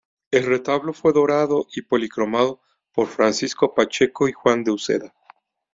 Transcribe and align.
El 0.31 0.47
retablo 0.47 0.93
fue 0.93 1.13
dorado 1.13 1.67
y 1.75 1.83
policromado 1.83 2.59
por 2.91 3.05
Francisco 3.07 3.75
Pacheco 3.75 4.27
y 4.27 4.31
Juan 4.31 4.63
de 4.63 4.71
Uceda. 4.71 5.13